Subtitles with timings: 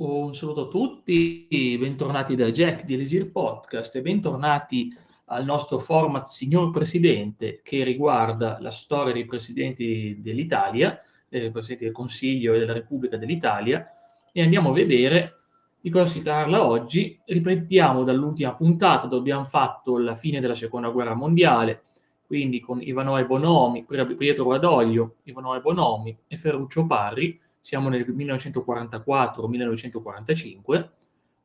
[0.00, 6.26] Un saluto a tutti, bentornati da Jack di Elisir Podcast e bentornati al nostro format
[6.26, 12.74] Signor Presidente che riguarda la storia dei presidenti dell'Italia, eh, presidenti del Consiglio e della
[12.74, 13.92] Repubblica dell'Italia
[14.30, 15.40] e andiamo a vedere
[15.80, 17.20] di cosa si parla oggi.
[17.24, 21.82] Ripetiamo dall'ultima puntata dove abbiamo fatto la fine della Seconda Guerra Mondiale,
[22.24, 30.88] quindi con Ivanoe Bonomi, Pietro Radoglio, Ivanoe Bonomi e Ferruccio Parri, siamo nel 1944-1945,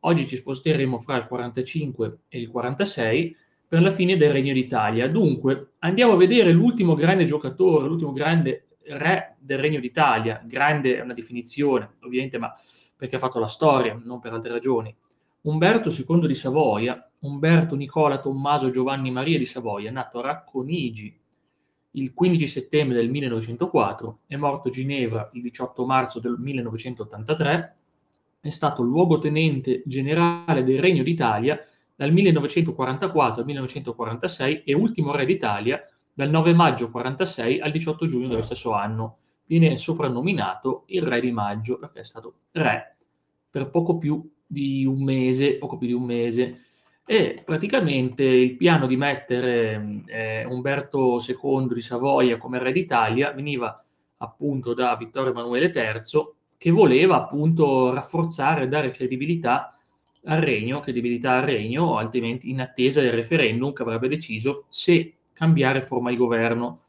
[0.02, 5.08] oggi ci sposteremo fra il 45 e il 46 per la fine del Regno d'Italia.
[5.08, 10.42] Dunque, andiamo a vedere l'ultimo grande giocatore, l'ultimo grande re del Regno d'Italia.
[10.46, 12.54] Grande è una definizione, ovviamente, ma
[12.96, 14.96] perché ha fatto la storia, non per altre ragioni.
[15.42, 21.20] Umberto II di Savoia, Umberto Nicola Tommaso Giovanni Maria di Savoia, nato a Racconigi
[21.96, 27.76] il 15 settembre del 1904, è morto a Ginevra il 18 marzo del 1983,
[28.40, 31.60] è stato luogotenente generale del Regno d'Italia
[31.96, 35.82] dal 1944 al 1946 e ultimo re d'Italia
[36.14, 39.18] dal 9 maggio 46 al 18 giugno dello stesso anno.
[39.46, 42.96] Viene soprannominato il re di maggio perché è stato re
[43.50, 46.60] per poco più di un mese, poco più di un mese
[47.06, 53.82] e praticamente il piano di mettere eh, Umberto II di Savoia come re d'Italia veniva
[54.18, 56.02] appunto da Vittorio Emanuele III
[56.58, 59.78] che voleva appunto rafforzare e dare credibilità
[60.26, 65.82] al regno, credibilità al regno, altrimenti in attesa del referendum che avrebbe deciso se cambiare
[65.82, 66.80] forma di governo.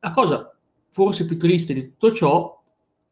[0.00, 0.54] La cosa
[0.90, 2.62] forse più triste di tutto ciò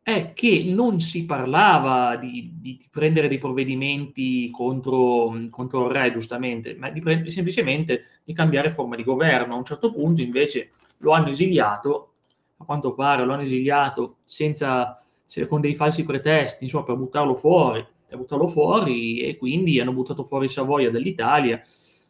[0.04, 6.10] è che non si parlava di, di, di prendere dei provvedimenti contro, contro, il re,
[6.10, 9.54] giustamente, ma di pre- semplicemente di cambiare forma di governo.
[9.54, 12.14] A un certo punto invece lo hanno esiliato,
[12.56, 15.00] a quanto pare lo hanno esiliato senza,
[15.46, 20.24] con dei falsi pretesti, insomma, per buttarlo fuori, per buttarlo fuori e quindi hanno buttato
[20.24, 21.62] fuori Savoia dall'Italia.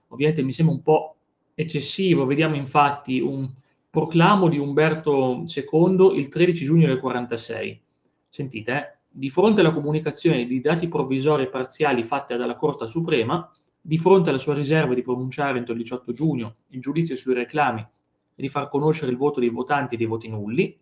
[0.08, 1.16] Ovviamente mi sembra un po'
[1.54, 3.48] eccessivo, vediamo infatti un
[3.92, 7.82] proclamo di Umberto II il 13 giugno del 46.
[8.24, 8.96] Sentite, eh?
[9.06, 14.30] di fronte alla comunicazione di dati provvisori e parziali fatte dalla Corte Suprema, di fronte
[14.30, 18.48] alla sua riserva di pronunciare entro il 18 giugno il giudizio sui reclami e di
[18.48, 20.74] far conoscere il voto dei votanti e dei voti nulli,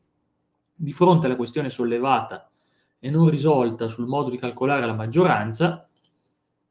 [0.72, 2.48] di fronte alla questione sollevata
[3.00, 5.84] e non risolta sul modo di calcolare la maggioranza,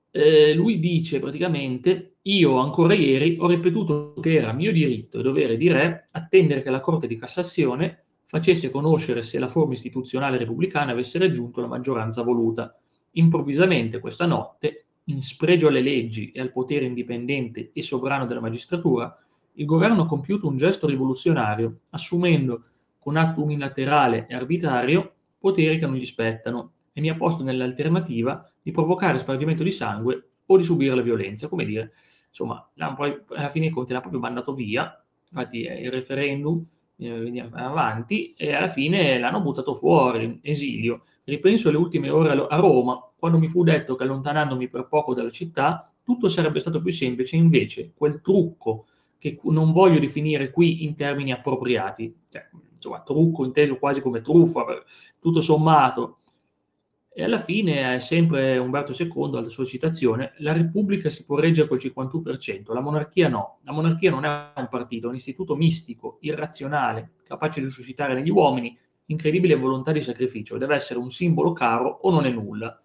[0.10, 5.58] eh, lui dice praticamente io ancora ieri ho ripetuto che era mio diritto e dovere
[5.58, 10.92] di re attendere che la Corte di Cassazione facesse conoscere se la forma istituzionale repubblicana
[10.92, 12.78] avesse raggiunto la maggioranza voluta.
[13.14, 19.18] Improvvisamente questa notte, in spregio alle leggi e al potere indipendente e sovrano della magistratura,
[19.54, 22.64] il governo ha compiuto un gesto rivoluzionario, assumendo
[23.00, 28.48] con atto unilaterale e arbitrario poteri che non gli spettano e mi ha posto nell'alternativa
[28.62, 31.48] di provocare spargimento di sangue o di subire la violenza.
[31.48, 31.92] Come dire,
[32.30, 36.66] insomma, poi, alla fine dei conti l'ha proprio mandato via, infatti il referendum
[36.98, 41.04] eh, avanti e alla fine l'hanno buttato fuori, esilio.
[41.24, 45.30] Ripenso alle ultime ore a Roma, quando mi fu detto che allontanandomi per poco dalla
[45.30, 48.86] città tutto sarebbe stato più semplice, invece quel trucco
[49.20, 54.66] che non voglio definire qui in termini appropriati, cioè, insomma, trucco inteso quasi come truffa,
[55.20, 56.20] tutto sommato,
[57.20, 61.68] e alla fine è sempre Umberto II, alla sua citazione, la Repubblica si può reggere
[61.68, 63.58] col 51%, la monarchia no.
[63.64, 68.30] La monarchia non è un partito, è un istituto mistico, irrazionale, capace di suscitare negli
[68.30, 68.74] uomini
[69.08, 72.82] incredibile volontà di sacrificio, deve essere un simbolo caro o non è nulla.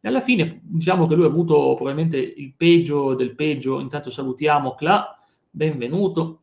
[0.00, 4.74] E alla fine diciamo che lui ha avuto probabilmente il peggio del peggio, intanto salutiamo
[4.74, 5.16] Cla,
[5.48, 6.40] benvenuto,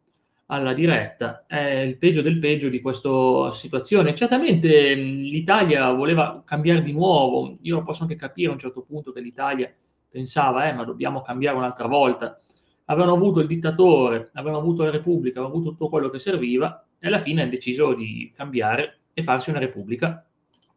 [0.54, 4.14] alla diretta è il peggio del peggio di questa situazione.
[4.14, 9.12] Certamente l'Italia voleva cambiare di nuovo, io lo posso anche capire a un certo punto
[9.12, 9.74] che l'Italia
[10.08, 12.40] pensava, eh, ma dobbiamo cambiare un'altra volta.
[12.86, 17.08] Avevano avuto il dittatore, avevano avuto la Repubblica, avevano avuto tutto quello che serviva e
[17.08, 20.24] alla fine hanno deciso di cambiare e farsi una Repubblica.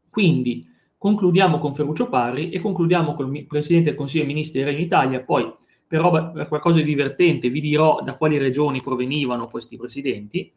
[0.08, 0.66] Quindi
[0.96, 5.22] concludiamo con Ferruccio Parri e concludiamo con il Presidente del Consiglio dei Ministri Regno d'Italia,
[5.22, 5.52] poi
[5.86, 10.52] però per qualcosa di divertente vi dirò da quali regioni provenivano questi presidenti.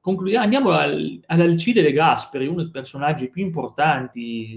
[0.00, 4.56] Concludiamo, andiamo al, all'Alcide De Gasperi, uno dei personaggi più importanti,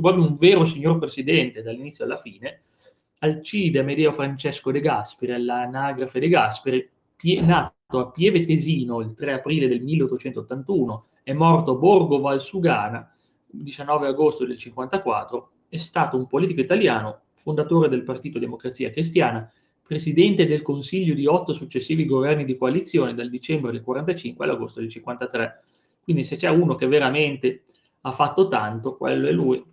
[0.00, 2.62] proprio un vero signor presidente dall'inizio alla fine.
[3.20, 6.88] Alcide Amedeo Francesco De Gasperi, all'anagrafe De Gasperi,
[7.42, 13.10] nato a Pieve Tesino il 3 aprile del 1881, è morto a Borgo Valsugana
[13.52, 19.50] il 19 agosto del 54, è stato un politico italiano fondatore del Partito Democrazia Cristiana,
[19.82, 24.90] presidente del Consiglio di otto successivi governi di coalizione dal dicembre del 45 all'agosto del
[24.90, 25.62] 53.
[26.02, 27.62] Quindi se c'è uno che veramente
[28.02, 29.64] ha fatto tanto, quello è lui.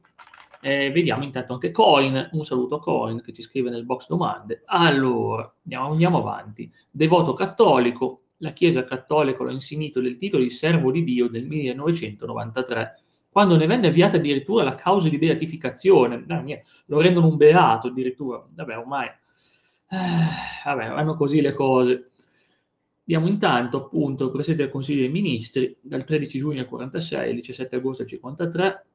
[0.61, 4.63] Eh, vediamo intanto anche Coin, un saluto a Coin che ci scrive nel box domande.
[4.65, 6.71] Allora, andiamo, andiamo avanti.
[6.89, 11.45] Devoto cattolico, la Chiesa cattolica lo ha insignito del titolo di servo di Dio nel
[11.45, 13.01] 1993,
[13.37, 16.25] quando ne venne avviata addirittura la causa di beatificazione.
[16.87, 18.43] Lo rendono un beato addirittura.
[18.49, 19.05] Vabbè, ormai...
[19.89, 22.09] Eh, vabbè, vanno così le cose.
[23.01, 27.35] Abbiamo intanto appunto il Presidente del Consiglio dei Ministri dal 13 giugno al 46 al
[27.35, 28.85] 17 agosto al 53,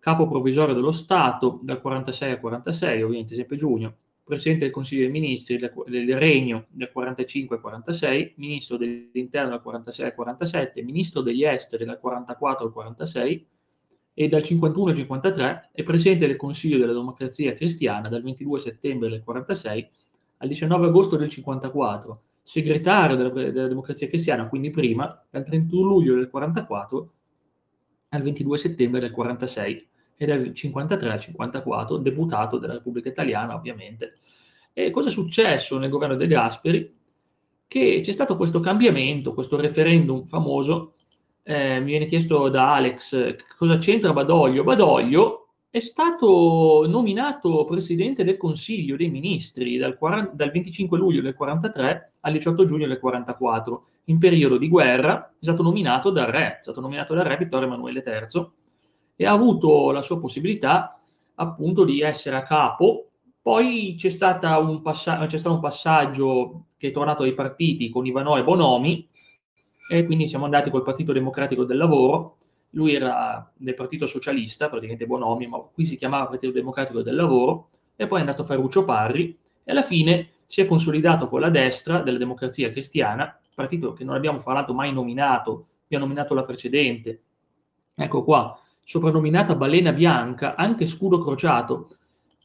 [0.00, 3.94] Capo Provvisorio dello Stato dal 46 al 46, ovviamente sempre giugno,
[4.24, 9.62] Presidente del Consiglio dei Ministri del, del Regno dal 45 al 46, Ministro dell'Interno dal
[9.62, 13.46] 46 al 47, Ministro degli Esteri dal 44 al 46
[14.14, 19.08] e dal 51 al 53 e Presidente del Consiglio della Democrazia Cristiana dal 22 settembre
[19.10, 19.90] del 46
[20.38, 26.14] al 19 agosto del 54 segretario della, della Democrazia Cristiana, quindi prima, dal 31 luglio
[26.14, 27.12] del 44
[28.10, 34.14] al 22 settembre del 46 e dal 53 al 54 deputato della Repubblica Italiana, ovviamente.
[34.72, 36.94] E cosa è successo nel governo De Gasperi?
[37.66, 40.94] Che c'è stato questo cambiamento, questo referendum famoso.
[41.46, 44.64] Eh, mi viene chiesto da Alex cosa c'entra Badoglio.
[44.64, 51.34] Badoglio è stato nominato presidente del Consiglio dei Ministri dal, 40, dal 25 luglio del
[51.34, 53.84] 43 al 18 giugno del 44.
[54.04, 57.66] In periodo di guerra è stato nominato dal re, è stato nominato dal re Vittorio
[57.66, 58.50] Emanuele III
[59.14, 60.98] e ha avuto la sua possibilità
[61.34, 63.08] appunto di essere a capo.
[63.42, 64.16] Poi c'è,
[64.58, 69.06] un passa- c'è stato un passaggio che è tornato ai partiti con Ivanò e Bonomi
[69.88, 72.36] e quindi siamo andati col Partito Democratico del Lavoro
[72.74, 77.68] lui era del Partito Socialista, praticamente Bonomi, ma qui si chiamava Partito Democratico del Lavoro,
[77.96, 81.50] e poi è andato a Ferruccio Parri, e alla fine si è consolidato con la
[81.50, 87.22] destra della democrazia cristiana, partito che non abbiamo fra mai nominato, abbiamo nominato la precedente.
[87.94, 91.96] Ecco qua, soprannominata balena bianca, anche scudo crociato.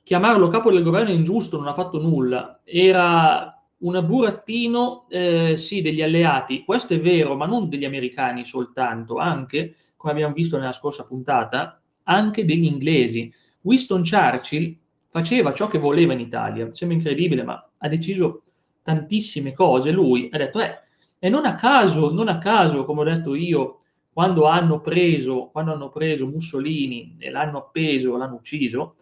[0.03, 2.61] Chiamarlo capo del governo è ingiusto, non ha fatto nulla.
[2.63, 9.17] Era un burattino, eh, sì, degli alleati, questo è vero, ma non degli americani soltanto,
[9.17, 13.31] anche, come abbiamo visto nella scorsa puntata, anche degli inglesi.
[13.61, 14.75] Winston Churchill
[15.07, 18.43] faceva ciò che voleva in Italia, sembra incredibile, ma ha deciso
[18.81, 19.91] tantissime cose.
[19.91, 20.81] Lui ha detto, eh,
[21.17, 23.79] e non a caso, non a caso, come ho detto io,
[24.11, 28.95] quando hanno preso, quando hanno preso Mussolini e l'hanno appeso, l'hanno ucciso,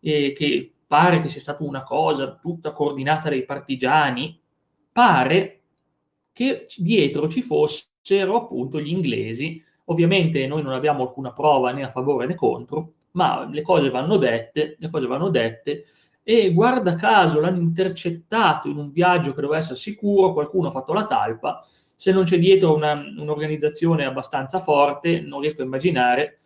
[0.00, 4.38] eh, che pare che sia stata una cosa tutta coordinata dai partigiani,
[4.92, 5.62] pare
[6.34, 9.64] che dietro ci fossero appunto gli inglesi.
[9.86, 14.18] Ovviamente noi non abbiamo alcuna prova né a favore né contro, ma le cose vanno
[14.18, 15.86] dette, le cose vanno dette.
[16.22, 20.92] E guarda caso l'hanno intercettato in un viaggio che doveva essere sicuro, qualcuno ha fatto
[20.92, 21.66] la talpa,
[21.96, 26.40] se non c'è dietro una, un'organizzazione abbastanza forte, non riesco a immaginare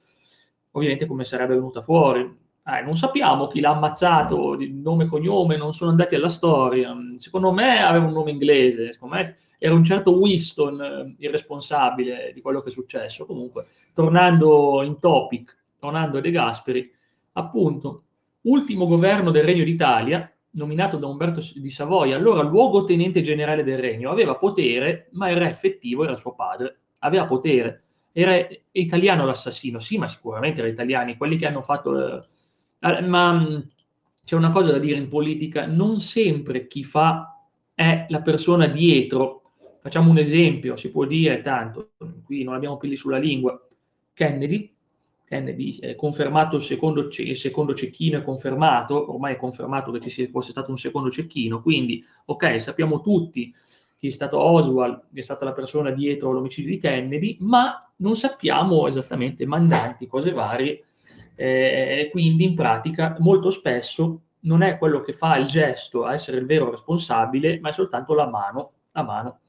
[0.70, 5.72] ovviamente come sarebbe venuta fuori eh, non sappiamo chi l'ha ammazzato, nome e cognome, non
[5.72, 6.92] sono andati alla storia.
[7.14, 12.32] Secondo me aveva un nome inglese, secondo me era un certo Winston eh, il responsabile
[12.34, 13.24] di quello che è successo.
[13.24, 16.90] Comunque, tornando in topic, tornando a De Gasperi,
[17.34, 18.02] appunto,
[18.42, 24.10] ultimo governo del Regno d'Italia, nominato da Umberto di Savoia, allora luogotenente generale del regno,
[24.10, 27.82] aveva potere, ma il re effettivo era suo padre, aveva potere.
[28.10, 32.16] Era italiano l'assassino, sì, ma sicuramente era italiani, quelli che hanno fatto...
[32.18, 32.34] Eh,
[33.02, 33.60] ma mm,
[34.24, 37.40] c'è una cosa da dire in politica, non sempre chi fa
[37.74, 39.42] è la persona dietro.
[39.80, 41.90] Facciamo un esempio, si può dire tanto,
[42.24, 43.60] qui non abbiamo peli sulla lingua.
[44.12, 44.74] Kennedy,
[45.24, 50.26] Kennedy è confermato il secondo, il secondo cecchino, è confermato, ormai è confermato che ci
[50.28, 53.52] fosse stato un secondo cecchino, quindi ok, sappiamo tutti
[53.98, 58.14] chi è stato Oswald, che è stata la persona dietro l'omicidio di Kennedy, ma non
[58.16, 60.85] sappiamo esattamente mandanti, cose varie,
[61.36, 66.38] eh, quindi in pratica molto spesso non è quello che fa il gesto a essere
[66.38, 68.72] il vero responsabile, ma è soltanto la mano.
[68.92, 69.40] La mano.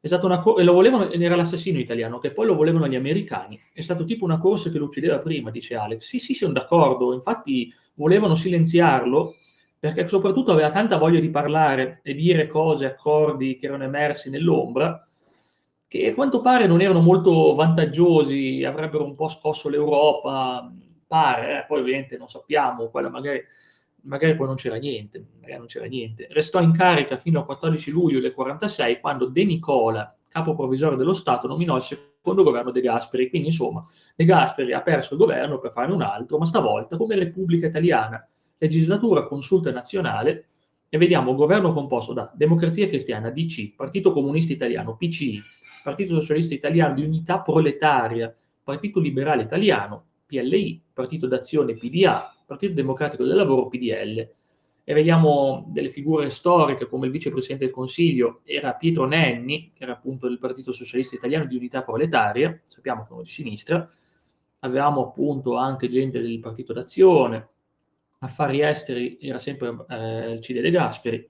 [0.00, 2.94] È stata una co- e lo volevano, era l'assassino italiano, che poi lo volevano gli
[2.94, 3.60] americani.
[3.72, 6.06] È stato tipo una corsa che lo uccideva prima, dice Alex.
[6.06, 7.12] Sì, sì, sono d'accordo.
[7.12, 9.34] Infatti volevano silenziarlo
[9.80, 15.06] perché soprattutto aveva tanta voglia di parlare e dire cose, accordi che erano emersi nell'ombra,
[15.86, 20.70] che a quanto pare non erano molto vantaggiosi, avrebbero un po' scosso l'Europa,
[21.08, 23.42] pare, eh, poi ovviamente non sappiamo, quella magari,
[24.02, 25.24] magari poi non c'era niente,
[25.56, 26.28] non c'era niente.
[26.30, 31.14] Restò in carica fino al 14 luglio del 46 quando De Nicola, capo provvisorio dello
[31.14, 33.30] Stato, nominò il secondo governo De Gasperi.
[33.30, 33.84] Quindi insomma
[34.14, 38.24] De Gasperi ha perso il governo per farne un altro, ma stavolta come Repubblica Italiana,
[38.58, 40.46] legislatura consulta nazionale
[40.90, 45.42] e vediamo un governo composto da Democrazia Cristiana, DC, Partito Comunista Italiano, PCI,
[45.82, 53.24] Partito Socialista Italiano di Unità Proletaria, Partito Liberale Italiano, PLI, Partito d'Azione PDA, Partito Democratico
[53.24, 54.28] del Lavoro PDL.
[54.84, 59.92] E vediamo delle figure storiche come il vicepresidente del Consiglio era Pietro Nenni, che era
[59.92, 63.88] appunto del Partito Socialista Italiano di Unità Proletaria, sappiamo che è uno di sinistra.
[64.60, 67.48] Avevamo appunto anche gente del Partito d'Azione,
[68.20, 71.28] affari esteri era sempre eh, Cide De Gasperi,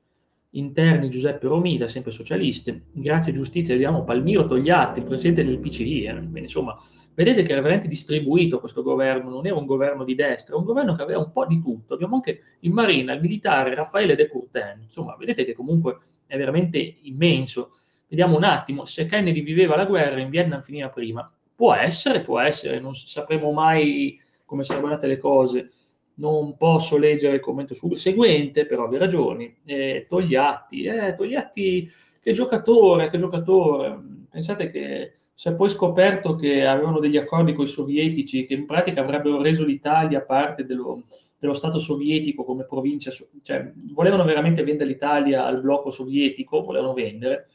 [0.50, 6.40] interni Giuseppe Romita, sempre socialista, grazie giustizia vediamo Palmiro Togliatti, il presidente del PCI, eh.
[6.40, 6.76] Insomma,
[7.14, 10.64] vedete che era veramente distribuito questo governo, non era un governo di destra, era un
[10.64, 11.94] governo che aveva un po' di tutto.
[11.94, 16.78] Abbiamo anche in Marina il militare Raffaele De Courtin, insomma, vedete che comunque è veramente
[17.02, 17.72] immenso.
[18.08, 21.30] Vediamo un attimo, se Kennedy viveva la guerra, in Vietnam finiva prima.
[21.54, 25.70] Può essere, può essere, non sapremo mai come sarebbero andate le cose
[26.18, 29.56] non posso leggere il commento seguente per ovvie ragioni.
[29.64, 33.98] Eh, Togliatti, eh, Togliatti, che giocatore, che giocatore.
[34.30, 38.66] Pensate che si è poi scoperto che avevano degli accordi con i sovietici che in
[38.66, 41.04] pratica avrebbero reso l'Italia parte dello,
[41.38, 47.48] dello Stato sovietico come provincia, cioè volevano veramente vendere l'Italia al blocco sovietico, volevano vendere,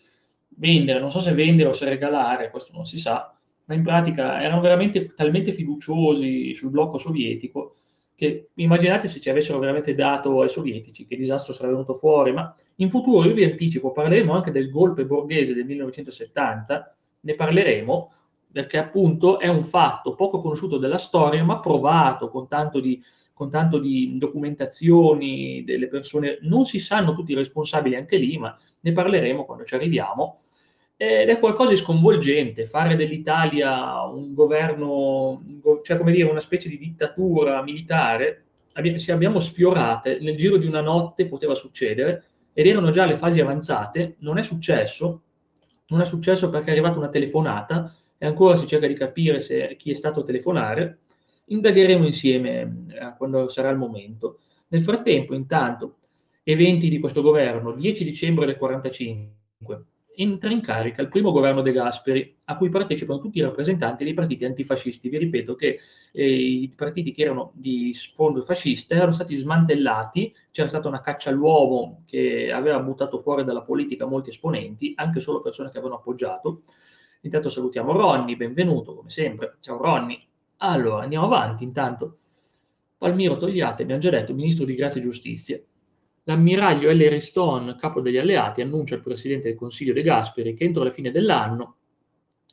[0.55, 4.41] vendere, non so se vendere o se regalare, questo non si sa, ma in pratica
[4.41, 7.75] erano veramente talmente fiduciosi sul blocco sovietico
[8.15, 12.53] che immaginate se ci avessero veramente dato ai sovietici, che disastro sarebbe venuto fuori, ma
[12.75, 18.13] in futuro io vi anticipo, parleremo anche del golpe borghese del 1970, ne parleremo
[18.51, 23.01] perché appunto è un fatto poco conosciuto della storia, ma provato con tanto di,
[23.33, 28.55] con tanto di documentazioni delle persone, non si sanno tutti i responsabili anche lì, ma
[28.81, 30.42] ne parleremo quando ci arriviamo
[30.95, 35.43] ed è qualcosa di sconvolgente fare dell'Italia un governo,
[35.83, 38.45] cioè come dire, una specie di dittatura militare.
[38.95, 43.39] Se abbiamo sfiorate, nel giro di una notte poteva succedere, ed erano già le fasi
[43.39, 45.21] avanzate, non è successo,
[45.87, 49.75] non è successo perché è arrivata una telefonata e ancora si cerca di capire se,
[49.77, 50.99] chi è stato a telefonare.
[51.45, 54.39] Indagheremo insieme eh, quando sarà il momento.
[54.69, 55.97] Nel frattempo, intanto,
[56.43, 59.85] eventi di questo governo, 10 dicembre del 1945,
[60.15, 64.13] entra in carica il primo governo De Gasperi, a cui partecipano tutti i rappresentanti dei
[64.13, 65.09] partiti antifascisti.
[65.09, 65.79] Vi ripeto che
[66.11, 71.29] eh, i partiti che erano di sfondo fascista erano stati smantellati, c'era stata una caccia
[71.29, 76.63] all'uomo che aveva buttato fuori dalla politica molti esponenti, anche solo persone che avevano appoggiato.
[77.21, 79.55] Intanto salutiamo Ronny, benvenuto come sempre.
[79.59, 80.19] Ciao Ronny.
[80.57, 81.63] Allora, andiamo avanti.
[81.63, 82.17] Intanto,
[82.97, 85.59] Palmiro Togliate, abbiamo già detto, ministro di Grazia e Giustizia.
[86.23, 90.83] L'ammiraglio Ellery Stone, capo degli alleati, annuncia al presidente del Consiglio De Gasperi che entro
[90.83, 91.77] la fine dell'anno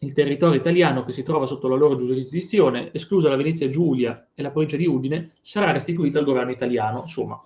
[0.02, 4.40] il territorio italiano che si trova sotto la loro giurisdizione, esclusa la Venezia Giulia e
[4.40, 7.02] la provincia di Udine, sarà restituita al governo italiano.
[7.02, 7.38] Insomma,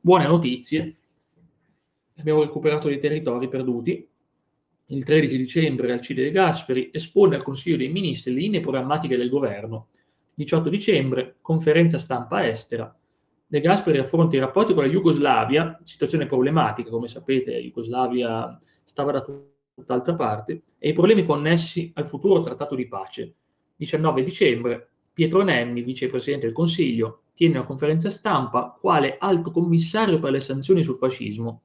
[0.00, 0.96] buone notizie.
[2.16, 4.08] Abbiamo recuperato dei territori perduti.
[4.88, 9.28] Il 13 dicembre Alcide De Gasperi espone al Consiglio dei Ministri le linee programmatiche del
[9.28, 9.88] governo.
[10.34, 12.96] 18 dicembre, conferenza stampa estera.
[13.48, 19.12] De Gasperi affronta i rapporti con la Jugoslavia, situazione problematica, come sapete, la Jugoslavia stava
[19.12, 19.24] da
[19.72, 23.34] tutt'altra parte, e i problemi connessi al futuro trattato di pace.
[23.76, 30.32] 19 dicembre, Pietro Nenni, vicepresidente del Consiglio, tiene una conferenza stampa quale alto commissario per
[30.32, 31.62] le sanzioni sul fascismo.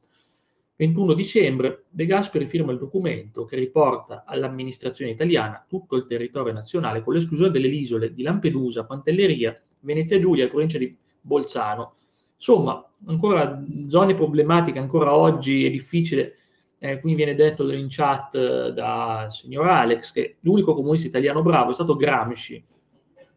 [0.76, 7.02] 21 dicembre, De Gasperi firma il documento che riporta all'amministrazione italiana tutto il territorio nazionale
[7.02, 11.96] con l'esclusione delle isole di Lampedusa, Pantelleria, Venezia Giulia provincia di Bolzano.
[12.36, 16.34] Insomma, ancora zone problematiche, ancora oggi è difficile.
[16.80, 21.70] Eh, qui viene detto in chat eh, dal signor Alex che l'unico comunista italiano bravo
[21.70, 22.66] è stato Gramsci.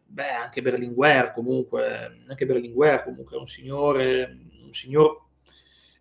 [0.07, 5.25] Beh, anche Berlinguer comunque, anche Berlinguer comunque era un signore, un signor,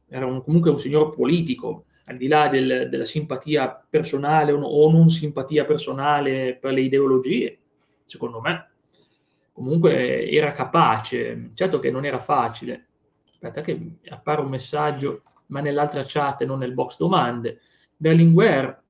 [0.08, 5.10] era un, comunque un signor politico, al di là del, della simpatia personale o non
[5.10, 7.58] simpatia personale per le ideologie,
[8.06, 8.73] secondo me
[9.54, 12.88] comunque era capace, certo che non era facile.
[13.30, 17.60] Aspetta che appare un messaggio, ma nell'altra chat non nel box domande.
[17.96, 18.82] Berlinguer,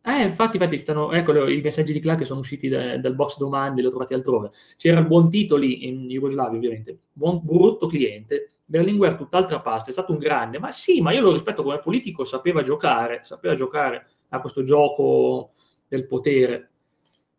[0.00, 3.36] eh, infatti, infatti stanno, ecco i messaggi di Clark che sono usciti da, dal box
[3.36, 4.50] domande, li ho trovati altrove.
[4.78, 8.52] C'era il buon titoli in Jugoslavia, ovviamente, buon brutto cliente.
[8.64, 12.24] Berlinguer, tutt'altra pasta, è stato un grande, ma sì, ma io lo rispetto come politico,
[12.24, 15.52] sapeva giocare, sapeva giocare a questo gioco
[15.86, 16.70] del potere.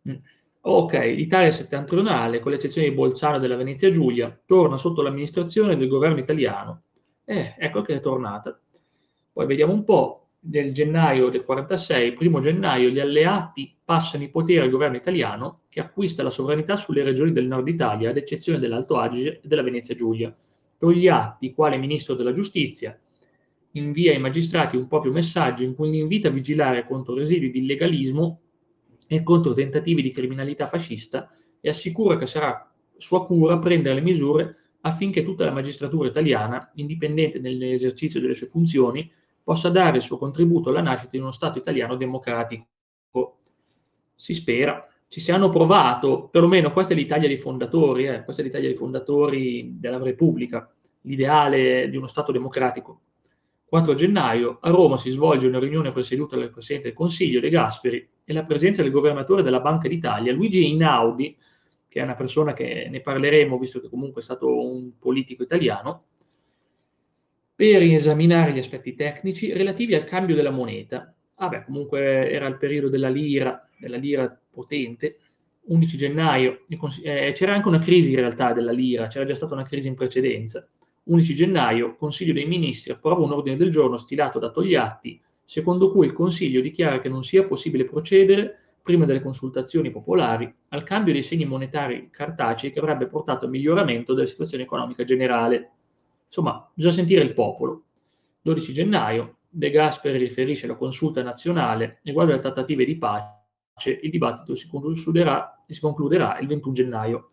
[0.08, 0.14] Mm.
[0.62, 5.88] Ok, l'Italia settentrionale, con l'eccezione di Bolzano e della Venezia Giulia, torna sotto l'amministrazione del
[5.88, 6.82] governo italiano.
[7.24, 8.60] Eh, ecco che è tornata.
[9.32, 14.58] Poi vediamo un po', nel gennaio del 46, primo gennaio, gli alleati passano i poteri
[14.58, 18.98] al governo italiano che acquista la sovranità sulle regioni del nord Italia, ad eccezione dell'Alto
[18.98, 20.34] Adige e della Venezia Giulia.
[20.76, 22.98] Togliatti, quale ministro della giustizia,
[23.72, 27.60] invia ai magistrati un proprio messaggio in cui li invita a vigilare contro residui di
[27.60, 28.40] illegalismo
[29.12, 31.28] e contro tentativi di criminalità fascista
[31.60, 37.40] e assicura che sarà sua cura prendere le misure affinché tutta la magistratura italiana, indipendente
[37.40, 39.10] nell'esercizio delle sue funzioni,
[39.42, 42.68] possa dare il suo contributo alla nascita di uno Stato italiano democratico.
[44.14, 44.86] Si spera.
[45.08, 48.76] Ci si hanno provato, perlomeno questa è l'Italia dei fondatori, eh, questa è l'Italia dei
[48.76, 53.00] fondatori della Repubblica, l'ideale di uno Stato democratico.
[53.64, 58.08] 4 gennaio a Roma si svolge una riunione presieduta dal Presidente del Consiglio De Gasperi
[58.24, 61.36] e la presenza del governatore della Banca d'Italia, Luigi Inaudi,
[61.88, 66.04] che è una persona che ne parleremo, visto che comunque è stato un politico italiano,
[67.54, 71.14] per esaminare gli aspetti tecnici relativi al cambio della moneta.
[71.34, 75.16] Ah comunque era il periodo della lira, della lira potente.
[75.62, 76.64] 11 gennaio,
[77.02, 79.94] eh, c'era anche una crisi in realtà della lira, c'era già stata una crisi in
[79.94, 80.66] precedenza.
[81.04, 86.06] 11 gennaio, Consiglio dei Ministri approva un ordine del giorno stilato da Togliatti, secondo cui
[86.06, 91.24] il Consiglio dichiara che non sia possibile procedere prima delle consultazioni popolari, al cambio dei
[91.24, 95.70] segni monetari cartacei che avrebbe portato al miglioramento della situazione economica generale.
[96.26, 97.82] Insomma, bisogna sentire il popolo.
[98.42, 104.54] 12 gennaio, De Gasperi riferisce alla consulta nazionale riguardo alle trattative di pace, il dibattito
[104.54, 107.30] si concluderà, si concluderà il 21 gennaio.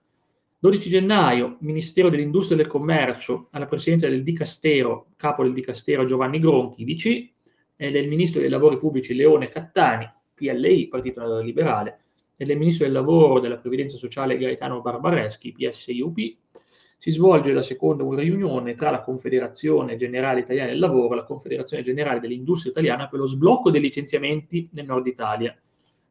[0.58, 6.40] 12 gennaio, Ministero dell'Industria e del Commercio, alla presidenza del Dicastero, capo del Dicastero Giovanni
[6.40, 7.36] Gronchi, DC,
[7.78, 12.00] e del Ministro dei Lavori Pubblici Leone Cattani, PLI, Partito Liberale,
[12.36, 16.38] e del Ministro del Lavoro della Previdenza Sociale Gaetano Barbareschi, PSIUP,
[17.00, 21.84] si svolge la seconda riunione tra la Confederazione Generale Italiana del Lavoro e la Confederazione
[21.84, 25.56] Generale dell'Industria Italiana per lo sblocco dei licenziamenti nel nord Italia.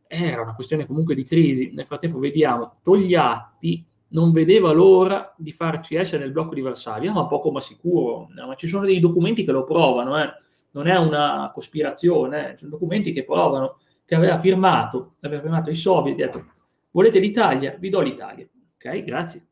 [0.07, 1.73] Era una questione comunque di crisi.
[1.75, 7.27] Nel frattempo vediamo Togliatti non vedeva l'ora di farci essere nel blocco di Varsavia, ma
[7.27, 8.29] poco ma sicuro.
[8.33, 10.33] Ma ci sono dei documenti che lo provano, eh.
[10.77, 12.57] Non è una cospirazione, eh.
[12.59, 16.45] sono documenti che provano che aveva firmato, aveva firmato i soviet, ha detto
[16.91, 17.75] volete l'Italia?
[17.79, 18.47] Vi do l'Italia.
[18.75, 19.47] Ok, grazie.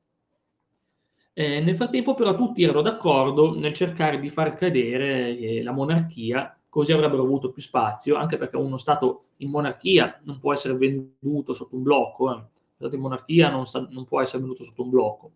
[1.32, 6.56] Eh, nel frattempo però tutti erano d'accordo nel cercare di far cadere eh, la monarchia,
[6.68, 11.54] così avrebbero avuto più spazio, anche perché uno Stato in monarchia non può essere venduto
[11.54, 12.42] sotto un blocco, eh.
[12.76, 15.32] Stato in monarchia non, sta, non può essere venduto sotto un blocco,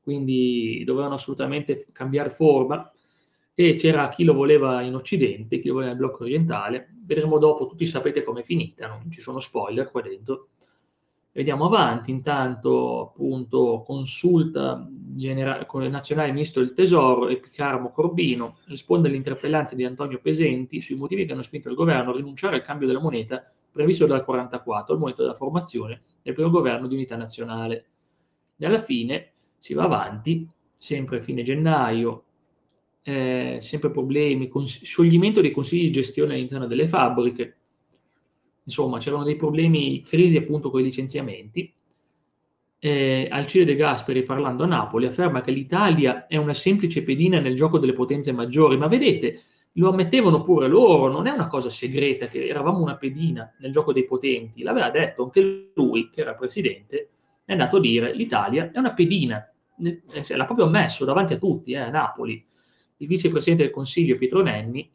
[0.00, 2.88] quindi dovevano assolutamente cambiare forma
[3.54, 6.88] e c'era chi lo voleva in Occidente, chi lo voleva nel blocco orientale.
[7.04, 10.48] Vedremo dopo, tutti sapete com'è finita, non ci sono spoiler qua dentro.
[11.30, 19.08] Vediamo avanti, intanto appunto consulta genera- con il nazionale ministro del tesoro Epicarmo Corbino risponde
[19.08, 22.86] all'interpellanza di Antonio Pesenti sui motivi che hanno spinto il governo a rinunciare al cambio
[22.86, 27.84] della moneta previsto dal 1944 al momento della formazione del primo governo di unità nazionale.
[28.56, 32.22] E alla fine si va avanti, sempre fine gennaio,
[33.06, 37.56] eh, sempre problemi, cons- scioglimento dei consigli di gestione all'interno delle fabbriche,
[38.64, 41.72] insomma c'erano dei problemi, crisi appunto con i licenziamenti.
[42.78, 47.54] Eh, Alcide De Gasperi parlando a Napoli afferma che l'Italia è una semplice pedina nel
[47.54, 52.28] gioco delle potenze maggiori, ma vedete, lo ammettevano pure loro, non è una cosa segreta
[52.28, 57.08] che eravamo una pedina nel gioco dei potenti, l'aveva detto anche lui, che era presidente,
[57.44, 59.46] è andato a dire l'Italia è una pedina,
[59.82, 62.42] eh, l'ha proprio ammesso davanti a tutti eh, a Napoli
[62.98, 64.90] il vicepresidente del Consiglio Pietro Nenni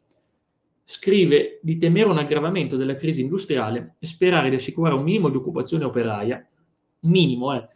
[0.84, 5.36] scrive di temere un aggravamento della crisi industriale e sperare di assicurare un minimo di
[5.36, 6.44] occupazione operaia.
[7.00, 7.68] Minimo, eh.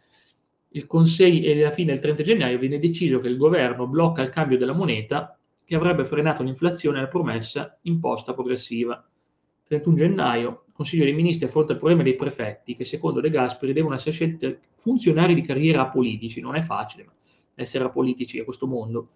[0.75, 4.29] Il Consiglio, e alla fine del 30 gennaio viene deciso che il governo blocca il
[4.29, 9.07] cambio della moneta che avrebbe frenato l'inflazione e la promessa imposta progressiva.
[9.63, 13.71] 31 gennaio, il Consiglio dei Ministri affronta il problema dei prefetti che secondo De Gasperi
[13.71, 16.41] devono essere scelti funzionari di carriera apolitici.
[16.41, 17.07] Non è facile
[17.55, 19.11] essere apolitici a questo mondo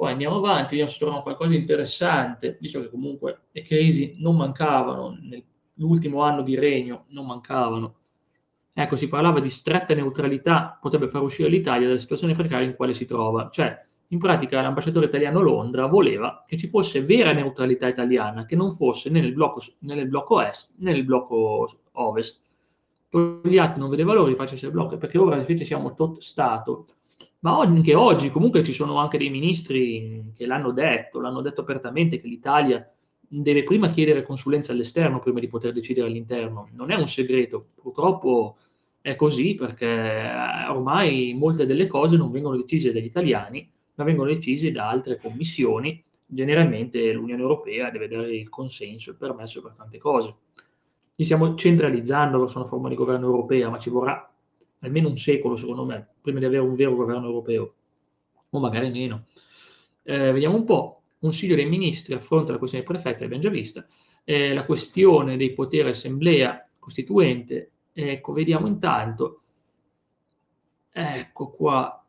[0.00, 4.34] poi andiamo avanti, vediamo se troviamo qualcosa di interessante, visto che comunque le crisi non
[4.34, 7.96] mancavano, nell'ultimo anno di regno non mancavano.
[8.72, 12.94] Ecco, si parlava di stretta neutralità, potrebbe far uscire l'Italia dalla situazione precaria in quale
[12.94, 13.50] si trova.
[13.52, 18.56] Cioè, in pratica l'ambasciatore italiano a Londra voleva che ci fosse vera neutralità italiana, che
[18.56, 22.40] non fosse né nel blocco, né nel blocco est né nel blocco ovest.
[23.10, 26.86] Togliatti non vedeva l'ora di farci il blocco, perché ora invece siamo tot Stato,
[27.40, 32.20] ma anche oggi comunque ci sono anche dei ministri che l'hanno detto, l'hanno detto apertamente
[32.20, 32.86] che l'Italia
[33.32, 36.68] deve prima chiedere consulenza all'esterno prima di poter decidere all'interno.
[36.72, 38.56] Non è un segreto, purtroppo
[39.00, 44.28] è così perché eh, ormai molte delle cose non vengono decise dagli italiani, ma vengono
[44.28, 46.02] decise da altre commissioni.
[46.26, 50.34] Generalmente l'Unione Europea deve dare il consenso, il permesso per tante cose.
[51.16, 54.29] Ci stiamo centralizzando verso una forma di governo europea, ma ci vorrà
[54.80, 57.74] almeno un secolo, secondo me, prima di avere un vero governo europeo,
[58.50, 59.26] o magari meno.
[60.02, 61.02] Eh, vediamo un po'.
[61.18, 63.86] Consiglio dei Ministri affronta la questione dei prefetti, l'abbiamo già vista,
[64.24, 69.42] eh, la questione dei poteri assemblea costituente, ecco, vediamo intanto,
[70.90, 72.04] ecco qua,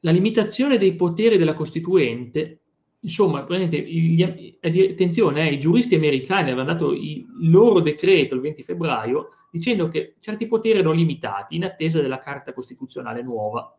[0.00, 2.61] la limitazione dei poteri della Costituente,
[3.02, 9.28] insomma, gli, attenzione, eh, i giuristi americani avevano dato il loro decreto il 20 febbraio
[9.50, 13.76] dicendo che certi poteri erano limitati in attesa della Carta Costituzionale nuova.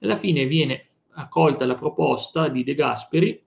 [0.00, 3.42] Alla fine viene accolta la proposta di De Gasperi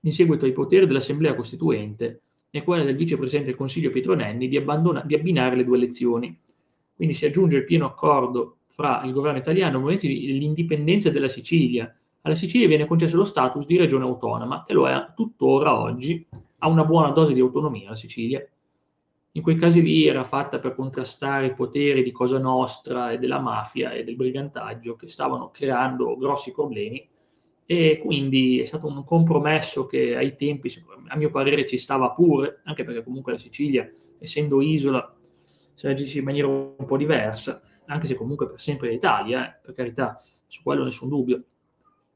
[0.00, 4.62] in seguito ai poteri dell'Assemblea Costituente e quella del vicepresidente del Consiglio Pietro Nenni di,
[4.62, 6.38] di abbinare le due elezioni.
[6.94, 11.28] Quindi si aggiunge il pieno accordo fra il governo italiano e il movimento dell'indipendenza della
[11.28, 11.96] Sicilia.
[12.24, 16.24] Alla Sicilia viene concesso lo status di regione autonoma, che lo è tuttora oggi,
[16.58, 18.46] ha una buona dose di autonomia la Sicilia.
[19.32, 23.40] In quei casi lì era fatta per contrastare i poteri di Cosa Nostra e della
[23.40, 27.08] mafia e del brigantaggio che stavano creando grossi problemi
[27.66, 30.72] e quindi è stato un compromesso che ai tempi,
[31.08, 35.12] a mio parere, ci stava pure, anche perché comunque la Sicilia, essendo isola,
[35.74, 39.74] si reagisce in maniera un po' diversa, anche se comunque per sempre l'Italia, eh, per
[39.74, 41.42] carità, su quello nessun dubbio.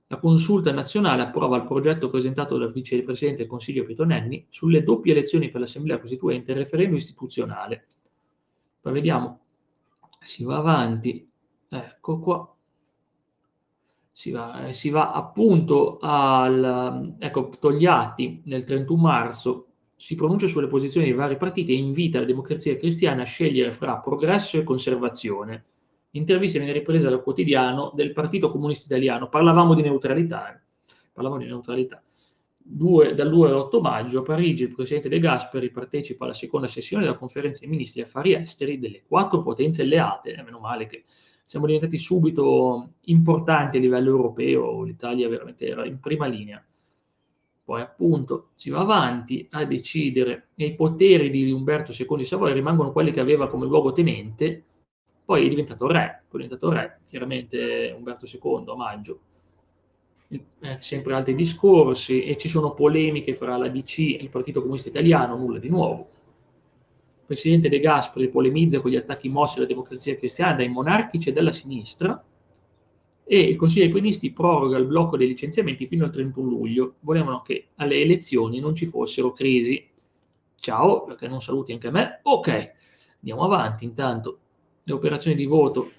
[0.09, 5.13] La consulta nazionale approva il progetto presentato dal vicepresidente del Consiglio Pietro Nenni sulle doppie
[5.13, 7.87] elezioni per l'Assemblea Costituente e il referendum istituzionale.
[8.81, 9.41] Poi vediamo,
[10.21, 11.29] si va avanti,
[11.69, 12.57] ecco qua
[14.17, 20.69] si va, eh, si va appunto al, ecco, Togliatti nel 31 marzo si pronuncia sulle
[20.69, 25.65] posizioni dei vari partiti e invita la democrazia cristiana a scegliere fra progresso e conservazione.
[26.17, 29.29] L'intervista viene ripresa dal quotidiano del Partito Comunista Italiano.
[29.29, 30.55] Parlavamo di neutralità.
[30.55, 30.61] Eh.
[31.13, 32.03] Parlavamo di neutralità.
[32.57, 37.05] Due, dal 2 all'8 maggio a Parigi il presidente De Gasperi partecipa alla seconda sessione
[37.05, 40.33] della conferenza dei ministri affari esteri delle quattro potenze alleate.
[40.33, 41.05] Eh, meno male che
[41.45, 46.65] siamo diventati subito importanti a livello europeo, l'Italia veramente era in prima linea.
[47.63, 52.55] Poi appunto si va avanti a decidere e i poteri di Umberto II di Savoia
[52.55, 54.66] rimangono quelli che aveva come luogotenente,
[55.27, 59.21] poi è diventato re, poi è diventato re, chiaramente Umberto II a maggio.
[60.29, 64.89] Eh, sempre altri discorsi e ci sono polemiche fra la DC e il Partito Comunista
[64.89, 66.09] Italiano, nulla di nuovo
[67.27, 71.53] presidente De Gasperi polemizza con gli attacchi mossi alla democrazia cristiana dai monarchici e dalla
[71.53, 72.25] sinistra
[73.29, 76.95] e il Consiglio dei Ministri proroga il blocco dei licenziamenti fino al 31 luglio.
[77.01, 79.85] Volevano che alle elezioni non ci fossero crisi.
[80.61, 82.21] Ciao, perché non saluti anche me.
[82.23, 82.73] Ok,
[83.19, 83.85] andiamo avanti.
[83.85, 84.39] Intanto
[84.89, 85.91] le operazioni di voto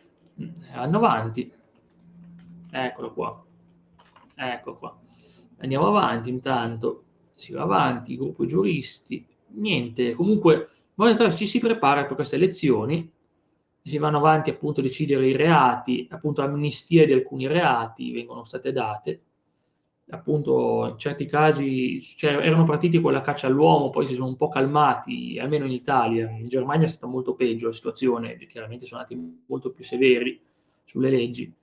[0.74, 1.52] vanno avanti.
[2.72, 3.46] Eccolo qua.
[4.34, 4.98] Ecco qua.
[5.58, 7.04] Andiamo avanti intanto.
[7.36, 9.28] Si va avanti, gruppo giuristi.
[9.50, 10.70] Niente, comunque
[11.36, 13.12] ci si prepara per queste elezioni,
[13.84, 18.72] si vanno avanti appunto a decidere i reati, appunto amnistie di alcuni reati vengono state
[18.72, 19.22] date,
[20.10, 24.36] appunto in certi casi cioè, erano partiti con la caccia all'uomo, poi si sono un
[24.38, 29.02] po' calmati, almeno in Italia, in Germania è stata molto peggio la situazione, chiaramente sono
[29.02, 30.40] andati molto più severi
[30.86, 31.54] sulle leggi.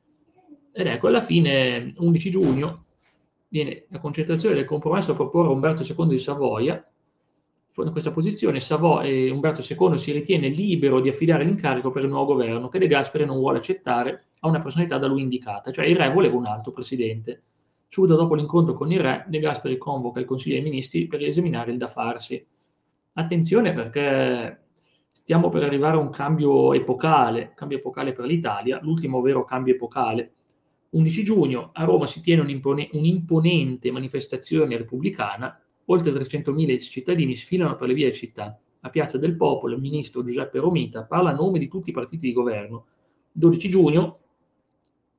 [0.73, 2.85] Ed ecco, alla fine, 11 giugno,
[3.49, 6.87] viene la concentrazione del compromesso a proporre Umberto II di Savoia,
[7.77, 12.09] in questa posizione Savo- eh, Umberto II si ritiene libero di affidare l'incarico per il
[12.09, 15.87] nuovo governo che De Gasperi non vuole accettare a una personalità da lui indicata, cioè
[15.87, 17.43] il re voleva un altro presidente.
[17.95, 21.71] Subito dopo l'incontro con il re, De Gasperi convoca il Consiglio dei Ministri per esaminare
[21.71, 22.45] il da farsi.
[23.13, 24.65] Attenzione perché
[25.13, 30.33] stiamo per arrivare a un cambio epocale, cambio epocale per l'Italia, l'ultimo vero cambio epocale.
[30.91, 37.87] 11 giugno a Roma si tiene un'impone- un'imponente manifestazione repubblicana Oltre 300.000 cittadini sfilano per
[37.87, 38.59] le vie città.
[38.81, 42.27] A Piazza del Popolo il ministro Giuseppe Romita parla a nome di tutti i partiti
[42.27, 42.87] di governo.
[43.31, 44.19] 12 giugno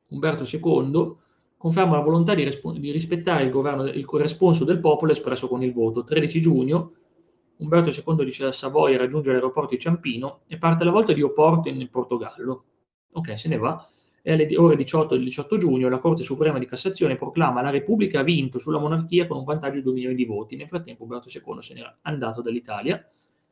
[0.08, 1.24] Umberto II
[1.58, 5.64] conferma la volontà di, resp- di rispettare il, governo, il responso del popolo espresso con
[5.64, 6.04] il voto.
[6.04, 6.94] 13 giugno
[7.58, 11.70] Umberto II dice a Savoia raggiunge l'aeroporto di Ciampino e parte la volta di Oporto
[11.70, 12.64] in Portogallo.
[13.14, 13.88] Ok, se ne va
[14.28, 18.22] e alle ore 18 del 18 giugno la Corte Suprema di Cassazione proclama la Repubblica
[18.22, 20.56] ha vinto sulla monarchia con un vantaggio di 2 milioni di voti.
[20.56, 23.08] Nel frattempo Umberto II se n'era andato dall'Italia.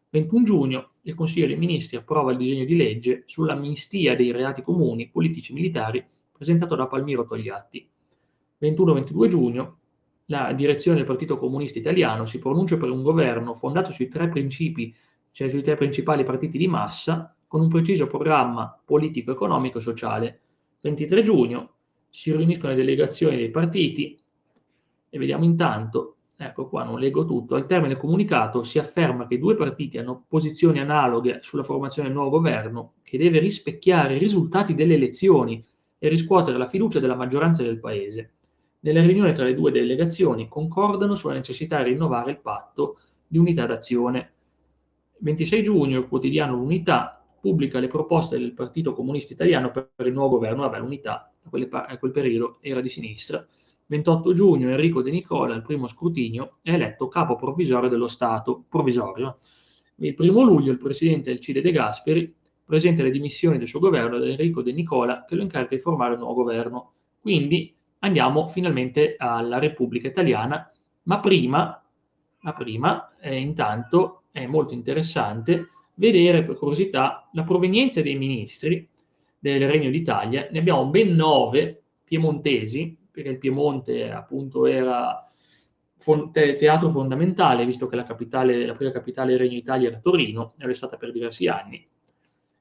[0.10, 5.10] 21 giugno il Consiglio dei Ministri approva il disegno di legge sull'amnistia dei reati comuni,
[5.10, 7.88] politici e militari presentato da Palmiro Togliatti.
[8.64, 9.78] 21-22 giugno
[10.28, 14.96] la direzione del Partito Comunista Italiano si pronuncia per un governo fondato sui tre principi,
[15.32, 20.42] cioè sui tre principali partiti di massa, con un preciso programma politico, economico e sociale
[20.82, 21.72] 23 giugno
[22.10, 24.20] si riuniscono le delegazioni dei partiti
[25.10, 29.40] e vediamo intanto, ecco qua non leggo tutto, al termine comunicato si afferma che i
[29.40, 34.74] due partiti hanno posizioni analoghe sulla formazione del nuovo governo che deve rispecchiare i risultati
[34.74, 35.64] delle elezioni
[35.98, 38.32] e riscuotere la fiducia della maggioranza del Paese.
[38.84, 43.66] Nella riunione tra le due delegazioni concordano sulla necessità di rinnovare il patto di unità
[43.66, 44.32] d'azione.
[45.20, 50.36] 26 giugno il quotidiano L'Unità pubblica le proposte del Partito Comunista Italiano per il nuovo
[50.36, 53.46] governo, vabbè, l'unità a, quelle, a quel periodo era di sinistra.
[53.86, 59.38] 28 giugno Enrico De Nicola, al primo scrutinio, è eletto capo provvisorio dello Stato, provvisorio.
[59.96, 64.28] Il primo luglio il presidente Alcide De Gasperi presenta le dimissioni del suo governo ad
[64.28, 66.92] Enrico De Nicola che lo incarica di formare un nuovo governo.
[67.22, 70.70] Quindi andiamo finalmente alla Repubblica Italiana,
[71.04, 71.84] ma prima,
[72.40, 78.88] ma prima eh, intanto è molto interessante vedere per curiosità la provenienza dei ministri
[79.40, 80.48] del Regno d'Italia.
[80.52, 85.22] Ne abbiamo ben nove piemontesi, perché il Piemonte appunto era
[86.32, 90.70] teatro fondamentale, visto che la, capitale, la prima capitale del Regno d'Italia era Torino, e
[90.70, 91.88] è stata per diversi anni.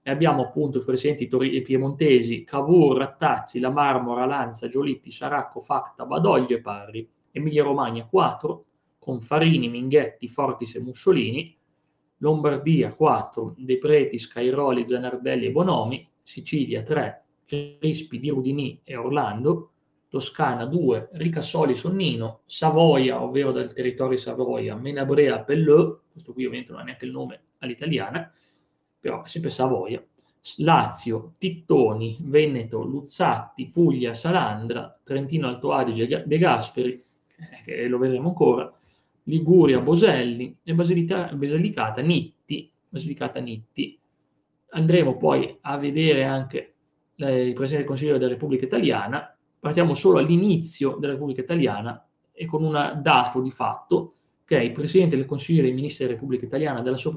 [0.04, 6.04] E abbiamo appunto i presidenti tori- piemontesi Cavour, Rattazzi, La Marmora, Lanza, Giolitti, Saracco, Facta,
[6.04, 7.08] Badoglio e Parri.
[7.30, 8.64] Emilia Romagna 4,
[8.98, 11.56] con Farini, Minghetti, Fortis e Mussolini.
[12.18, 16.08] Lombardia 4, De Preti, Scairoli, Zanardelli e Bonomi.
[16.20, 19.70] Sicilia 3, Crispi, Di Rudini e Orlando.
[20.08, 26.82] Toscana 2, Ricassoli, Sonnino, Savoia, ovvero dal territorio Savoia, Menabrea, Pelleux, questo qui ovviamente non
[26.82, 28.30] ha neanche il nome all'italiana,
[29.02, 30.00] però sempre Savoia,
[30.58, 38.28] Lazio, Tittoni, Veneto, Luzzatti, Puglia, Salandra, Trentino Alto Adige, De Gasperi, eh, che lo vedremo
[38.28, 38.72] ancora,
[39.24, 43.98] Liguria, Boselli e Basilica, Basilicata, Nitti, Basilicata Nitti.
[44.70, 46.74] Andremo poi a vedere anche
[47.16, 52.46] eh, il Presidente del Consiglio della Repubblica Italiana, partiamo solo all'inizio della Repubblica Italiana e
[52.46, 56.46] con un dato di fatto che è il Presidente del Consiglio dei Ministri della Repubblica
[56.46, 57.12] Italiana della sua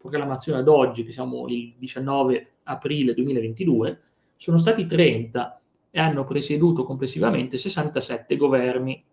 [0.00, 4.00] proclamazione ad oggi, che siamo il 19 aprile 2022,
[4.36, 5.60] sono stati 30
[5.90, 9.04] e hanno presieduto complessivamente 67 governi,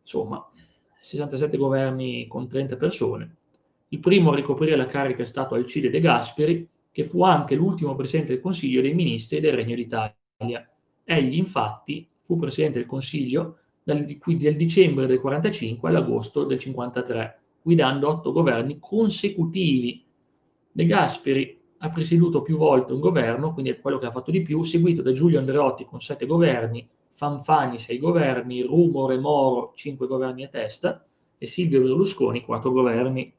[0.00, 0.48] insomma,
[1.00, 3.36] 67 governi con 30 persone.
[3.88, 7.94] Il primo a ricoprire la carica è stato Alcide De Gasperi, che fu anche l'ultimo
[7.94, 10.16] Presidente del Consiglio dei Ministri del Regno d'Italia.
[11.04, 18.08] Egli infatti fu Presidente del Consiglio dal, dal dicembre del 45 all'agosto del 53, guidando
[18.08, 20.04] otto governi consecutivi.
[20.70, 24.42] De Gasperi ha presieduto più volte un governo, quindi è quello che ha fatto di
[24.42, 30.44] più, seguito da Giulio Andreotti con sette governi, Fanfani sei governi, Rumore Moro cinque governi
[30.44, 31.04] a testa
[31.36, 33.32] e Silvio Berlusconi quattro governi.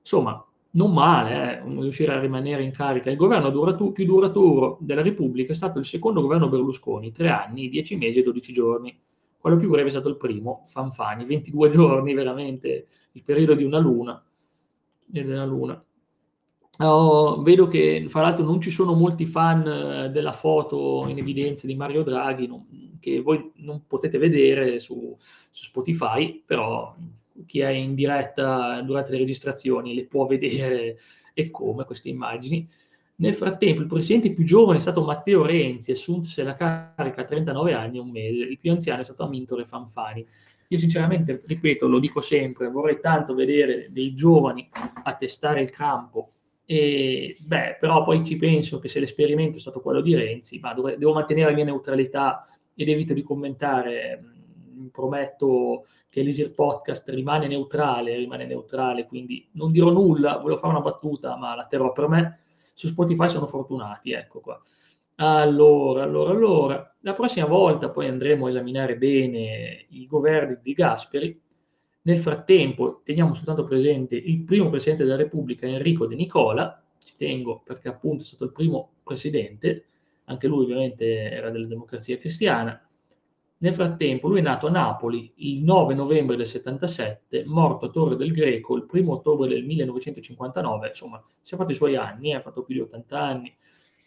[0.00, 3.10] Insomma, non male eh, riuscire a rimanere in carica.
[3.10, 7.68] Il governo duratu- più duraturo della Repubblica è stato il secondo governo Berlusconi, tre anni,
[7.68, 8.96] dieci mesi e dodici giorni.
[9.38, 13.78] Quello più breve è stato il primo, Fanfani, 22 giorni, veramente il periodo di una
[13.78, 14.22] luna.
[15.12, 15.84] Una luna.
[16.78, 21.68] Oh, vedo che fra l'altro non ci sono molti fan eh, della foto in evidenza
[21.68, 25.16] di Mario Draghi non, che voi non potete vedere su,
[25.50, 26.92] su Spotify, però
[27.46, 30.98] chi è in diretta durante le registrazioni le può vedere
[31.32, 32.68] e come queste immagini.
[33.16, 37.72] Nel frattempo il presidente più giovane è stato Matteo Renzi, assunse la carica a 39
[37.72, 40.26] anni e un mese, il più anziano è stato Amintore Fanfani.
[40.68, 44.68] Io sinceramente, ripeto, lo dico sempre, vorrei tanto vedere dei giovani
[45.02, 46.30] a testare il campo,
[46.66, 50.72] e, beh, però poi ci penso che se l'esperimento è stato quello di Renzi, ma
[50.72, 54.22] dove, devo mantenere la mia neutralità ed evito di commentare,
[54.90, 60.82] prometto che l'Easy Podcast rimane neutrale, rimane neutrale, quindi non dirò nulla, volevo fare una
[60.82, 62.38] battuta, ma la terrò per me.
[62.72, 64.60] Su Spotify sono fortunati, ecco qua.
[65.16, 71.40] Allora, allora, allora, la prossima volta poi andremo a esaminare bene i governi di Gasperi.
[72.02, 77.62] Nel frattempo teniamo soltanto presente il primo Presidente della Repubblica, Enrico De Nicola, ci tengo
[77.64, 79.86] perché appunto è stato il primo Presidente,
[80.24, 82.84] anche lui ovviamente era della democrazia cristiana,
[83.58, 88.16] nel frattempo lui è nato a Napoli il 9 novembre del 77, morto a Torre
[88.16, 92.34] del Greco il 1 ottobre del 1959, insomma si è fatto i suoi anni, eh,
[92.34, 93.56] ha fatto più di 80 anni.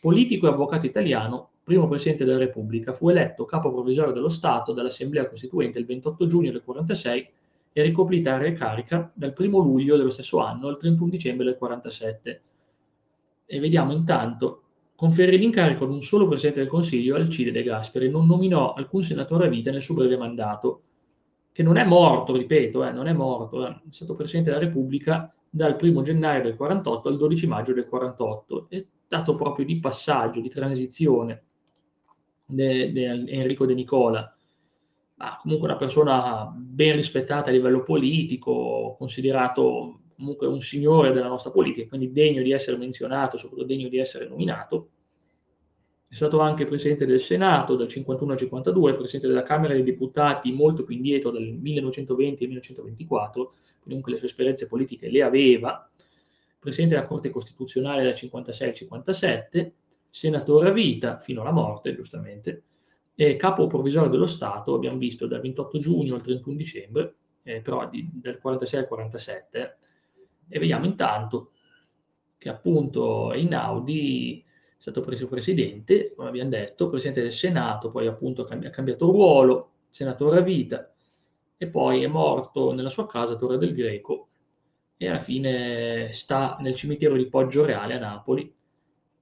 [0.07, 5.27] Politico e avvocato italiano, primo Presidente della Repubblica, fu eletto capo provvisorio dello Stato dall'Assemblea
[5.27, 7.29] Costituente il 28 giugno del 46
[7.73, 12.41] e ricoprì tale carica dal 1 luglio dello stesso anno al 31 dicembre del 47.
[13.47, 14.61] E vediamo intanto
[14.95, 19.47] conferì l'incarico ad un solo Presidente del Consiglio, Alcide De Gasperi, non nominò alcun senatore
[19.47, 20.83] a vita nel suo breve mandato,
[21.51, 25.75] che non è morto, ripeto, eh, non è morto, è stato Presidente della Repubblica dal
[25.77, 30.49] 1 gennaio del 48 al 12 maggio del 48, è stato proprio di passaggio, di
[30.49, 31.43] transizione
[32.45, 34.37] di Enrico De Nicola,
[35.15, 41.51] ma comunque una persona ben rispettata a livello politico, considerato comunque un signore della nostra
[41.51, 44.89] politica, quindi degno di essere menzionato, soprattutto degno di essere nominato.
[46.09, 50.51] È stato anche presidente del Senato dal 51 al 52, presidente della Camera dei Deputati
[50.51, 55.89] molto più indietro, dal 1920 al 1924, quindi comunque le sue esperienze politiche le aveva.
[56.67, 59.73] Presidente della Corte Costituzionale dal 56 al 57,
[60.09, 62.63] senatore a vita fino alla morte, giustamente,
[63.15, 67.87] e capo provvisorio dello Stato, abbiamo visto dal 28 giugno al 31 dicembre, eh, però
[67.87, 69.77] di, dal 46 al 47,
[70.49, 71.51] e vediamo intanto
[72.37, 78.45] che appunto Einaudi è stato preso presidente, come abbiamo detto, presidente del Senato, poi appunto
[78.45, 80.93] ha cambiato ruolo, senatore a vita,
[81.55, 84.27] e poi è morto nella sua casa Torre del Greco
[84.97, 88.53] e alla fine sta nel cimitero di Poggio Reale a Napoli.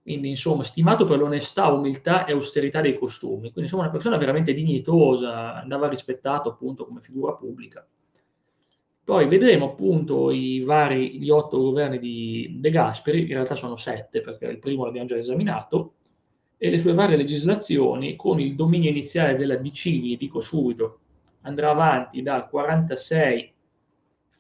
[0.01, 3.51] Quindi, insomma, stimato per l'onestà, umiltà e austerità dei costumi.
[3.51, 7.85] Quindi, insomma, una persona veramente dignitosa, andava rispettato appunto come figura pubblica.
[9.03, 14.21] Poi vedremo appunto i vari, gli otto governi di De Gasperi, in realtà sono sette
[14.21, 15.93] perché il primo l'abbiamo già esaminato,
[16.57, 20.99] e le sue varie legislazioni con il dominio iniziale della DC, vi dico subito,
[21.41, 23.53] andrà avanti dal 46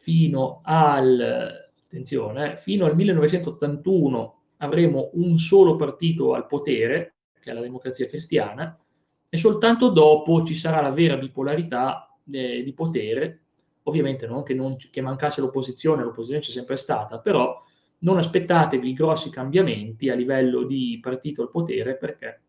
[0.05, 7.61] fino al, attenzione, fino al 1981 avremo un solo partito al potere, che è la
[7.61, 8.79] democrazia cristiana,
[9.27, 13.45] e soltanto dopo ci sarà la vera bipolarità eh, di potere.
[13.87, 17.59] Ovviamente non che, non che mancasse l'opposizione, l'opposizione c'è sempre stata, però
[17.99, 22.41] non aspettatevi grossi cambiamenti a livello di partito al potere perché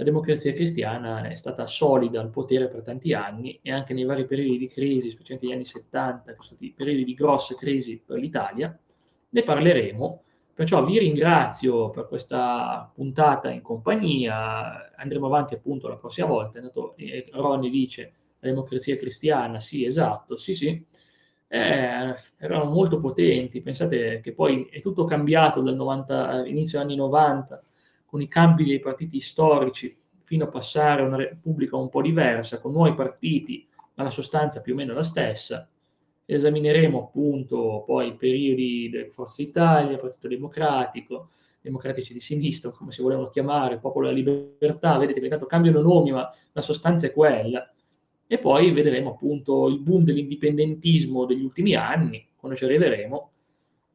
[0.00, 4.24] la democrazia cristiana è stata solida al potere per tanti anni e anche nei vari
[4.24, 8.74] periodi di crisi, specialmente negli anni 70, stati periodi di grosse crisi per l'Italia,
[9.28, 10.22] ne parleremo.
[10.54, 16.60] Perciò vi ringrazio per questa puntata in compagnia, andremo avanti appunto la prossima volta.
[17.32, 20.82] Ronny dice la democrazia cristiana, sì, esatto, sì, sì,
[21.46, 23.60] eh, erano molto potenti.
[23.60, 27.62] Pensate che poi è tutto cambiato dal 90, inizio anni 90
[28.10, 32.58] con i cambi dei partiti storici fino a passare a una repubblica un po' diversa,
[32.58, 35.68] con nuovi partiti, ma la sostanza più o meno la stessa.
[36.24, 43.00] Esamineremo appunto poi i periodi del Forza Italia, Partito Democratico, democratici di sinistra, come si
[43.00, 47.72] volevano chiamare, Popolo della Libertà, vedete che intanto cambiano nomi, ma la sostanza è quella
[48.26, 53.30] e poi vedremo appunto il boom dell'indipendentismo degli ultimi anni, quando ci arriveremo,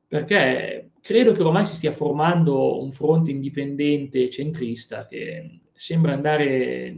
[0.08, 6.98] perché credo che ormai si stia formando un fronte indipendente centrista che sembra andare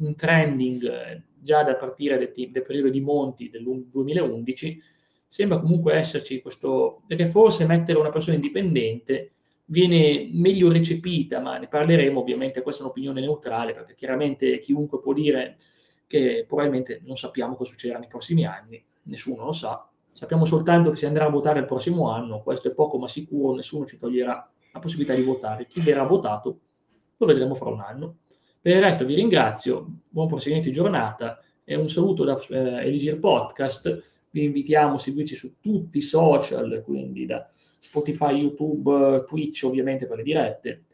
[0.00, 4.82] in trending già da partire dal, dal periodo di Monti del 2011,
[5.26, 9.32] sembra comunque esserci questo, perché forse mettere una persona indipendente
[9.66, 15.12] viene meglio recepita, ma ne parleremo ovviamente, questa è un'opinione neutrale, perché chiaramente chiunque può
[15.12, 15.56] dire
[16.06, 19.88] che probabilmente non sappiamo cosa succederà nei prossimi anni, nessuno lo sa,
[20.18, 23.54] sappiamo soltanto che si andrà a votare il prossimo anno, questo è poco ma sicuro,
[23.54, 26.58] nessuno ci toglierà la possibilità di votare, chi verrà votato
[27.16, 28.16] lo vedremo fra un anno.
[28.60, 33.20] Per il resto vi ringrazio, buon proseguimento di giornata e un saluto da eh, Elisir
[33.20, 40.08] Podcast, vi invitiamo a seguirci su tutti i social, quindi da Spotify, YouTube, Twitch ovviamente
[40.08, 40.84] per le dirette,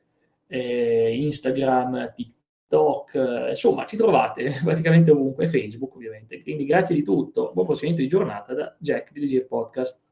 [0.49, 2.43] eh, Instagram, TikTok,
[2.74, 6.42] TikTok, eh, insomma ci trovate praticamente ovunque, Facebook ovviamente.
[6.42, 10.04] Quindi grazie di tutto, buon proseguimento di giornata da Jack di Legir Podcast.